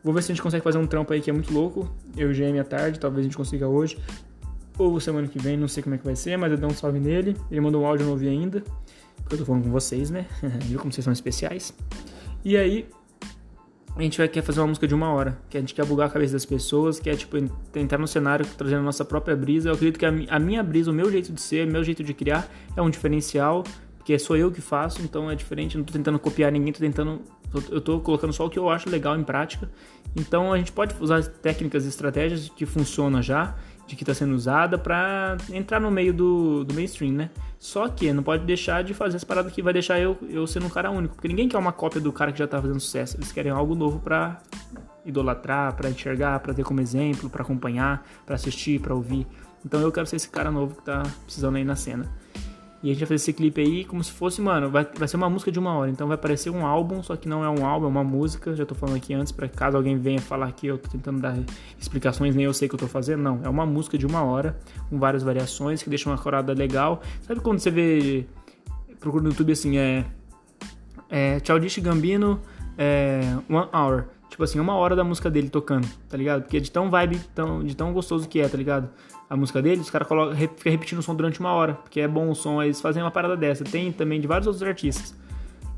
Vou 0.04 0.12
ver 0.12 0.22
se 0.22 0.30
a 0.30 0.34
gente 0.34 0.42
consegue 0.42 0.62
fazer 0.62 0.76
um 0.76 0.86
trampo 0.86 1.14
aí 1.14 1.22
que 1.22 1.30
é 1.30 1.32
muito 1.32 1.50
louco. 1.52 1.90
Eu 2.14 2.28
o 2.28 2.32
GM 2.34 2.60
à 2.60 2.64
tarde, 2.64 3.00
talvez 3.00 3.20
a 3.20 3.24
gente 3.24 3.36
consiga 3.38 3.66
hoje. 3.66 3.98
Ou 4.76 5.00
semana 5.00 5.26
que 5.26 5.38
vem, 5.38 5.56
não 5.56 5.66
sei 5.66 5.82
como 5.82 5.94
é 5.94 5.98
que 5.98 6.04
vai 6.04 6.14
ser, 6.14 6.36
mas 6.36 6.52
eu 6.52 6.58
dei 6.58 6.68
um 6.68 6.74
salve 6.74 7.00
nele. 7.00 7.34
Ele 7.50 7.60
mandou 7.62 7.82
um 7.82 7.86
áudio, 7.86 8.02
eu 8.02 8.06
não 8.06 8.12
ouvi 8.12 8.28
ainda. 8.28 8.62
Porque 9.16 9.34
eu 9.34 9.38
tô 9.38 9.46
falando 9.46 9.64
com 9.64 9.70
vocês, 9.70 10.10
né? 10.10 10.26
Viu 10.66 10.78
como 10.78 10.92
vocês 10.92 11.02
são 11.02 11.12
especiais? 11.12 11.72
E 12.44 12.54
aí, 12.54 12.86
a 13.96 14.02
gente 14.02 14.18
vai 14.18 14.28
querer 14.28 14.44
fazer 14.44 14.60
uma 14.60 14.66
música 14.66 14.86
de 14.86 14.94
uma 14.94 15.10
hora. 15.10 15.38
Que 15.48 15.56
a 15.56 15.60
gente 15.60 15.72
quer 15.72 15.86
bugar 15.86 16.08
a 16.08 16.10
cabeça 16.10 16.34
das 16.34 16.44
pessoas, 16.44 17.00
quer, 17.00 17.16
tipo, 17.16 17.40
tentar 17.72 17.96
no 17.96 18.06
cenário, 18.06 18.44
trazendo 18.58 18.80
a 18.80 18.82
nossa 18.82 19.06
própria 19.06 19.34
brisa. 19.34 19.70
Eu 19.70 19.74
acredito 19.74 19.98
que 19.98 20.04
a 20.04 20.38
minha 20.38 20.62
brisa, 20.62 20.90
o 20.90 20.94
meu 20.94 21.10
jeito 21.10 21.32
de 21.32 21.40
ser, 21.40 21.66
o 21.66 21.70
meu 21.70 21.82
jeito 21.82 22.04
de 22.04 22.12
criar 22.12 22.46
é 22.76 22.82
um 22.82 22.90
diferencial. 22.90 23.64
Porque 24.04 24.18
sou 24.18 24.36
eu 24.36 24.52
que 24.52 24.60
faço, 24.60 25.00
então 25.00 25.30
é 25.30 25.34
diferente. 25.34 25.78
Não 25.78 25.84
tô 25.84 25.94
tentando 25.94 26.18
copiar 26.18 26.52
ninguém, 26.52 26.74
tô 26.74 26.78
tentando 26.78 27.22
eu 27.70 27.78
estou 27.78 28.00
colocando 28.00 28.34
só 28.34 28.44
o 28.44 28.50
que 28.50 28.58
eu 28.58 28.68
acho 28.68 28.90
legal 28.90 29.16
em 29.16 29.24
prática. 29.24 29.70
Então 30.14 30.52
a 30.52 30.58
gente 30.58 30.72
pode 30.72 30.94
usar 31.00 31.22
técnicas 31.24 31.86
e 31.86 31.88
estratégias 31.88 32.50
que 32.50 32.66
funcionam 32.66 33.22
já, 33.22 33.54
de 33.86 33.96
que 33.96 34.02
está 34.02 34.12
sendo 34.12 34.34
usada 34.34 34.76
para 34.76 35.38
entrar 35.50 35.80
no 35.80 35.90
meio 35.90 36.12
do, 36.12 36.64
do 36.64 36.74
mainstream, 36.74 37.12
né? 37.12 37.30
Só 37.58 37.88
que 37.88 38.12
não 38.12 38.22
pode 38.22 38.44
deixar 38.44 38.84
de 38.84 38.92
fazer 38.92 39.16
as 39.16 39.24
paradas 39.24 39.52
que 39.52 39.62
vai 39.62 39.72
deixar 39.72 39.98
eu, 39.98 40.18
eu 40.28 40.46
sendo 40.46 40.66
um 40.66 40.70
cara 40.70 40.90
único. 40.90 41.14
Porque 41.14 41.28
ninguém 41.28 41.48
quer 41.48 41.56
uma 41.56 41.72
cópia 41.72 41.98
do 41.98 42.12
cara 42.12 42.30
que 42.30 42.38
já 42.38 42.44
está 42.44 42.60
fazendo 42.60 42.80
sucesso. 42.80 43.16
Eles 43.16 43.32
querem 43.32 43.50
algo 43.50 43.74
novo 43.74 44.00
para 44.00 44.42
idolatrar, 45.06 45.74
para 45.74 45.88
enxergar, 45.88 46.40
para 46.40 46.52
ter 46.52 46.62
como 46.62 46.82
exemplo, 46.82 47.30
para 47.30 47.42
acompanhar, 47.42 48.06
para 48.26 48.34
assistir, 48.34 48.80
para 48.80 48.94
ouvir. 48.94 49.26
Então 49.64 49.80
eu 49.80 49.90
quero 49.90 50.06
ser 50.06 50.16
esse 50.16 50.28
cara 50.28 50.50
novo 50.50 50.74
que 50.74 50.80
está 50.80 51.02
precisando 51.24 51.56
aí 51.56 51.64
na 51.64 51.76
cena. 51.76 52.10
E 52.84 52.90
a 52.90 52.92
gente 52.92 53.00
vai 53.00 53.06
fazer 53.06 53.14
esse 53.14 53.32
clipe 53.32 53.62
aí 53.62 53.82
como 53.82 54.04
se 54.04 54.12
fosse, 54.12 54.42
mano, 54.42 54.68
vai, 54.68 54.86
vai 54.94 55.08
ser 55.08 55.16
uma 55.16 55.30
música 55.30 55.50
de 55.50 55.58
uma 55.58 55.74
hora. 55.74 55.90
Então 55.90 56.06
vai 56.06 56.18
parecer 56.18 56.50
um 56.50 56.66
álbum, 56.66 57.02
só 57.02 57.16
que 57.16 57.26
não 57.26 57.42
é 57.42 57.48
um 57.48 57.64
álbum, 57.64 57.86
é 57.86 57.88
uma 57.88 58.04
música. 58.04 58.54
Já 58.54 58.66
tô 58.66 58.74
falando 58.74 58.96
aqui 58.96 59.14
antes, 59.14 59.32
para 59.32 59.48
caso 59.48 59.78
alguém 59.78 59.96
venha 59.96 60.20
falar 60.20 60.52
que 60.52 60.66
eu 60.66 60.76
tô 60.76 60.90
tentando 60.90 61.18
dar 61.18 61.34
explicações, 61.80 62.36
nem 62.36 62.44
eu 62.44 62.52
sei 62.52 62.66
o 62.66 62.68
que 62.68 62.74
eu 62.74 62.78
tô 62.78 62.86
fazendo. 62.86 63.22
Não, 63.22 63.40
é 63.42 63.48
uma 63.48 63.64
música 63.64 63.96
de 63.96 64.04
uma 64.04 64.22
hora, 64.22 64.58
com 64.90 64.98
várias 64.98 65.22
variações, 65.22 65.82
que 65.82 65.88
deixa 65.88 66.10
uma 66.10 66.18
corada 66.18 66.52
legal. 66.52 67.00
Sabe 67.22 67.40
quando 67.40 67.58
você 67.58 67.70
vê. 67.70 68.26
Procura 69.00 69.22
no 69.22 69.30
YouTube 69.30 69.52
assim, 69.52 69.78
é. 69.78 70.04
É. 71.08 71.40
Childish 71.42 71.78
Gambino, 71.78 72.38
é. 72.76 73.22
One 73.48 73.68
Hour. 73.72 74.08
Tipo 74.34 74.42
assim, 74.42 74.58
uma 74.58 74.74
hora 74.74 74.96
da 74.96 75.04
música 75.04 75.30
dele 75.30 75.48
tocando, 75.48 75.86
tá 76.08 76.16
ligado? 76.16 76.42
Porque 76.42 76.58
de 76.58 76.68
tão 76.68 76.90
vibe, 76.90 77.20
tão, 77.32 77.62
de 77.62 77.76
tão 77.76 77.92
gostoso 77.92 78.28
que 78.28 78.40
é, 78.40 78.48
tá 78.48 78.58
ligado? 78.58 78.90
a 79.30 79.36
música 79.36 79.62
dele, 79.62 79.80
os 79.80 79.90
caras 79.90 80.08
ficam 80.08 80.32
repetindo 80.64 80.98
o 80.98 81.02
som 81.02 81.14
durante 81.14 81.38
uma 81.38 81.52
hora, 81.52 81.74
porque 81.74 82.00
é 82.00 82.08
bom 82.08 82.28
o 82.28 82.34
som, 82.34 82.60
eles 82.60 82.80
fazem 82.80 83.00
uma 83.00 83.12
parada 83.12 83.36
dessa. 83.36 83.62
Tem 83.62 83.92
também 83.92 84.20
de 84.20 84.26
vários 84.26 84.48
outros 84.48 84.66
artistas. 84.66 85.14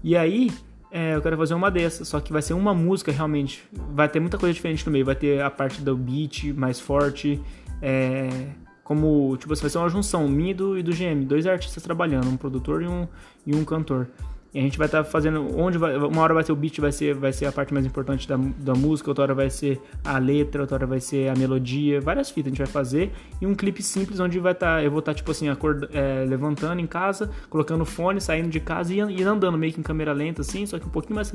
E 0.02 0.16
aí, 0.16 0.50
é, 0.90 1.14
eu 1.14 1.20
quero 1.20 1.36
fazer 1.36 1.52
uma 1.52 1.70
dessas, 1.70 2.08
só 2.08 2.18
que 2.18 2.32
vai 2.32 2.40
ser 2.40 2.54
uma 2.54 2.72
música 2.72 3.12
realmente. 3.12 3.62
Vai 3.92 4.08
ter 4.08 4.20
muita 4.20 4.38
coisa 4.38 4.54
diferente 4.54 4.86
no 4.86 4.92
meio. 4.92 5.04
Vai 5.04 5.16
ter 5.16 5.42
a 5.42 5.50
parte 5.50 5.82
do 5.82 5.94
beat 5.94 6.54
mais 6.54 6.80
forte, 6.80 7.38
é, 7.82 8.28
como, 8.82 9.36
tipo, 9.36 9.54
vai 9.54 9.70
ser 9.70 9.76
uma 9.76 9.90
junção 9.90 10.26
minha 10.28 10.52
e 10.52 10.54
do, 10.54 10.78
e 10.78 10.82
do 10.82 10.92
GM, 10.92 11.26
dois 11.26 11.46
artistas 11.46 11.82
trabalhando, 11.82 12.28
um 12.28 12.38
produtor 12.38 12.82
e 12.82 12.86
um, 12.86 13.06
e 13.46 13.54
um 13.54 13.66
cantor. 13.66 14.08
E 14.56 14.58
a 14.58 14.62
gente 14.62 14.78
vai 14.78 14.86
estar 14.86 15.04
tá 15.04 15.10
fazendo. 15.10 15.54
Onde 15.54 15.76
vai, 15.76 15.94
uma 15.98 16.22
hora 16.22 16.32
vai 16.32 16.42
ser 16.42 16.50
o 16.50 16.56
beat, 16.56 16.80
vai 16.80 16.90
ser, 16.90 17.14
vai 17.14 17.30
ser 17.30 17.44
a 17.44 17.52
parte 17.52 17.74
mais 17.74 17.84
importante 17.84 18.26
da, 18.26 18.38
da 18.38 18.72
música, 18.72 19.10
outra 19.10 19.24
hora 19.24 19.34
vai 19.34 19.50
ser 19.50 19.78
a 20.02 20.16
letra, 20.16 20.62
outra 20.62 20.76
hora 20.76 20.86
vai 20.86 20.98
ser 20.98 21.28
a 21.28 21.36
melodia, 21.36 22.00
várias 22.00 22.30
fitas 22.30 22.46
a 22.46 22.54
gente 22.54 22.64
vai 22.64 22.66
fazer. 22.66 23.12
E 23.38 23.46
um 23.46 23.54
clipe 23.54 23.82
simples 23.82 24.18
onde 24.18 24.38
vai 24.38 24.52
estar. 24.52 24.76
Tá, 24.76 24.82
eu 24.82 24.90
vou 24.90 25.00
estar, 25.00 25.12
tá, 25.12 25.16
tipo 25.16 25.30
assim, 25.30 25.46
é, 25.92 26.24
levantando 26.26 26.80
em 26.80 26.86
casa, 26.86 27.30
colocando 27.50 27.84
fone, 27.84 28.18
saindo 28.18 28.48
de 28.48 28.58
casa 28.58 28.94
e, 28.94 28.96
e 28.96 29.22
andando 29.22 29.58
meio 29.58 29.74
que 29.74 29.80
em 29.80 29.82
câmera 29.82 30.14
lenta, 30.14 30.40
assim, 30.40 30.64
só 30.64 30.78
que 30.78 30.86
um 30.86 30.90
pouquinho 30.90 31.16
mais. 31.16 31.30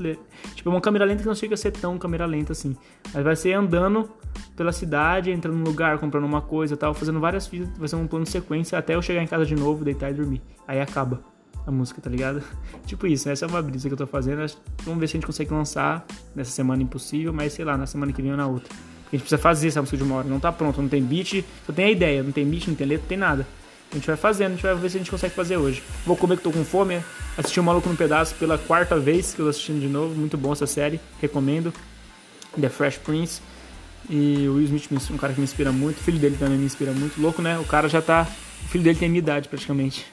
Tipo, 0.55 0.71
uma 0.71 0.81
câmera 0.81 1.05
lenta 1.05 1.21
que 1.21 1.27
não 1.27 1.35
chega 1.35 1.53
a 1.53 1.57
ser 1.57 1.69
tão 1.69 1.99
câmera 1.99 2.25
lenta 2.25 2.53
assim. 2.53 2.75
Mas 3.13 3.23
vai 3.23 3.35
ser 3.35 3.53
andando 3.53 4.09
pela 4.55 4.71
cidade, 4.71 5.29
entrando 5.29 5.57
num 5.57 5.63
lugar, 5.63 5.99
comprando 5.99 6.25
uma 6.25 6.41
coisa 6.41 6.75
tal, 6.75 6.91
fazendo 6.95 7.19
várias 7.19 7.45
fitas, 7.45 7.69
vai 7.77 7.87
ser 7.87 7.97
um 7.97 8.07
plano 8.07 8.25
de 8.25 8.31
sequência 8.31 8.79
até 8.79 8.95
eu 8.95 9.01
chegar 9.03 9.21
em 9.21 9.27
casa 9.27 9.45
de 9.45 9.55
novo, 9.55 9.85
deitar 9.85 10.09
e 10.09 10.13
dormir. 10.15 10.41
Aí 10.67 10.81
acaba 10.81 11.21
a 11.65 11.71
música, 11.71 12.01
tá 12.01 12.09
ligado? 12.09 12.43
tipo 12.85 13.07
isso, 13.07 13.29
essa 13.29 13.45
é 13.45 13.47
uma 13.47 13.61
brisa 13.61 13.87
que 13.87 13.93
eu 13.93 13.97
tô 13.97 14.07
fazendo. 14.07 14.45
Vamos 14.83 14.99
ver 14.99 15.07
se 15.07 15.15
a 15.15 15.17
gente 15.17 15.25
consegue 15.25 15.53
lançar 15.53 16.05
nessa 16.35 16.51
semana 16.51 16.81
impossível, 16.81 17.33
mas 17.33 17.53
sei 17.53 17.65
lá, 17.65 17.77
na 17.77 17.85
semana 17.85 18.11
que 18.11 18.21
vem 18.21 18.31
ou 18.31 18.37
na 18.37 18.47
outra. 18.47 18.73
A 18.73 19.15
gente 19.15 19.21
precisa 19.21 19.37
fazer 19.37 19.67
essa 19.67 19.81
música 19.81 19.97
de 19.97 20.03
uma 20.03 20.15
hora, 20.15 20.27
não 20.27 20.39
tá 20.39 20.51
pronto, 20.51 20.81
não 20.81 20.87
tem 20.87 21.03
beat, 21.03 21.43
só 21.65 21.73
tem 21.73 21.85
a 21.85 21.91
ideia, 21.91 22.23
não 22.23 22.31
tem 22.31 22.45
beat, 22.45 22.67
não 22.67 22.75
tem 22.75 22.87
letra, 22.87 23.03
não 23.03 23.09
tem 23.09 23.17
nada. 23.17 23.45
A 23.91 23.95
gente 23.95 24.07
vai 24.07 24.15
fazendo, 24.15 24.47
a 24.47 24.55
gente 24.55 24.63
vai 24.63 24.73
ver 24.73 24.89
se 24.89 24.95
a 24.95 24.99
gente 24.99 25.11
consegue 25.11 25.35
fazer 25.35 25.57
hoje. 25.57 25.83
Vou 26.05 26.15
comer 26.15 26.37
que 26.37 26.43
tô 26.43 26.51
com 26.51 26.63
fome. 26.63 27.03
Assisti 27.37 27.59
o 27.59 27.63
Maluco 27.63 27.89
no 27.89 27.95
Pedaço 27.97 28.35
pela 28.35 28.57
quarta 28.57 28.97
vez 28.97 29.33
que 29.33 29.41
eu 29.41 29.45
tô 29.45 29.49
assistindo 29.49 29.81
de 29.81 29.87
novo. 29.87 30.15
Muito 30.15 30.37
bom 30.37 30.53
essa 30.53 30.65
série, 30.65 30.97
recomendo. 31.19 31.73
The 32.59 32.69
Fresh 32.69 32.99
Prince. 32.99 33.41
E 34.09 34.47
o 34.47 34.55
Will 34.55 34.63
Smith, 34.75 35.11
um 35.11 35.17
cara 35.17 35.33
que 35.33 35.39
me 35.39 35.43
inspira 35.43 35.73
muito. 35.73 35.99
O 35.99 36.03
filho 36.03 36.19
dele 36.19 36.37
também 36.39 36.57
me 36.57 36.65
inspira 36.65 36.93
muito. 36.93 37.19
Louco, 37.21 37.41
né? 37.41 37.59
O 37.59 37.65
cara 37.65 37.89
já 37.89 38.01
tá. 38.01 38.25
O 38.65 38.69
filho 38.69 38.83
dele 38.83 38.97
tem 38.97 39.09
minha 39.09 39.19
idade 39.19 39.49
praticamente. 39.49 40.05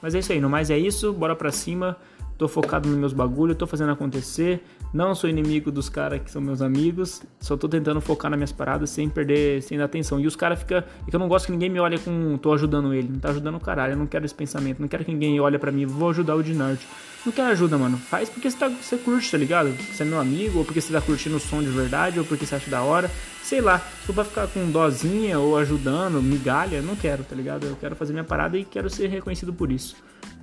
Mas 0.00 0.14
é 0.14 0.18
isso 0.18 0.32
aí, 0.32 0.40
no 0.40 0.48
mais 0.48 0.70
é 0.70 0.78
isso, 0.78 1.12
bora 1.12 1.34
pra 1.34 1.50
cima. 1.50 1.96
Tô 2.38 2.46
focado 2.46 2.86
nos 2.88 2.98
meus 2.98 3.12
bagulhos, 3.14 3.56
tô 3.56 3.66
fazendo 3.66 3.92
acontecer. 3.92 4.62
Não 4.92 5.14
sou 5.14 5.28
inimigo 5.28 5.70
dos 5.70 5.88
caras 5.88 6.20
que 6.22 6.30
são 6.30 6.40
meus 6.42 6.60
amigos. 6.60 7.22
Só 7.40 7.56
tô 7.56 7.66
tentando 7.66 8.00
focar 8.00 8.30
nas 8.30 8.38
minhas 8.38 8.52
paradas 8.52 8.90
sem 8.90 9.08
perder, 9.08 9.62
sem 9.62 9.78
dar 9.78 9.84
atenção. 9.84 10.20
E 10.20 10.26
os 10.26 10.36
caras 10.36 10.58
ficam. 10.58 10.78
É 10.78 11.10
que 11.10 11.16
eu 11.16 11.20
não 11.20 11.28
gosto 11.28 11.46
que 11.46 11.52
ninguém 11.52 11.70
me 11.70 11.80
olhe 11.80 11.98
com. 11.98 12.36
tô 12.36 12.52
ajudando 12.52 12.92
ele. 12.92 13.08
Não 13.08 13.18
tá 13.18 13.30
ajudando 13.30 13.56
o 13.56 13.60
caralho. 13.60 13.94
Eu 13.94 13.96
não 13.96 14.06
quero 14.06 14.26
esse 14.26 14.34
pensamento. 14.34 14.80
Não 14.80 14.88
quero 14.88 15.04
que 15.04 15.12
ninguém 15.12 15.40
olhe 15.40 15.58
para 15.58 15.72
mim. 15.72 15.86
Vou 15.86 16.10
ajudar 16.10 16.34
o 16.34 16.42
Dinard. 16.42 16.80
Não 17.24 17.32
quero 17.32 17.48
ajuda, 17.48 17.78
mano. 17.78 17.96
Faz 17.96 18.28
porque 18.28 18.50
você, 18.50 18.56
tá, 18.56 18.68
você 18.68 18.98
curte, 18.98 19.30
tá 19.30 19.38
ligado? 19.38 19.70
Você 19.70 20.02
é 20.02 20.06
meu 20.06 20.20
amigo, 20.20 20.58
ou 20.58 20.64
porque 20.64 20.80
você 20.80 20.92
tá 20.92 21.00
curtindo 21.00 21.36
o 21.36 21.40
som 21.40 21.60
de 21.60 21.70
verdade, 21.70 22.18
ou 22.18 22.24
porque 22.24 22.46
você 22.46 22.54
acha 22.54 22.70
da 22.70 22.82
hora. 22.82 23.10
Sei 23.42 23.60
lá. 23.60 23.78
For 23.78 24.14
pra 24.14 24.24
ficar 24.24 24.46
com 24.46 24.70
dozinha 24.70 25.38
ou 25.38 25.56
ajudando, 25.56 26.22
migalha, 26.22 26.82
não 26.82 26.94
quero, 26.94 27.24
tá 27.24 27.34
ligado? 27.34 27.66
Eu 27.66 27.76
quero 27.76 27.96
fazer 27.96 28.12
minha 28.12 28.24
parada 28.24 28.56
e 28.56 28.64
quero 28.64 28.88
ser 28.90 29.08
reconhecido 29.08 29.52
por 29.52 29.72
isso. 29.72 29.96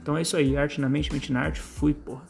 Então 0.04 0.18
é 0.18 0.22
isso 0.22 0.36
aí, 0.36 0.58
arte 0.58 0.82
na 0.82 0.90
mente, 0.90 1.14
mente 1.14 1.32
na 1.32 1.40
arte, 1.40 1.62
fui, 1.62 1.94
porra. 1.94 2.24